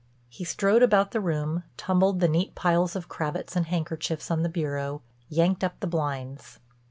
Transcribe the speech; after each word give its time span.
He 0.29 0.43
strode 0.43 0.81
about 0.81 1.11
the 1.11 1.19
room, 1.21 1.61
tumbled 1.77 2.21
the 2.21 2.27
neat 2.27 2.55
piles 2.55 2.95
of 2.95 3.07
cravats 3.07 3.55
and 3.55 3.67
handkerchiefs 3.67 4.31
on 4.31 4.41
the 4.41 4.49
bureau, 4.49 5.03
yanked 5.29 5.63
up 5.63 5.79
the 5.79 5.85
blinds. 5.85 6.59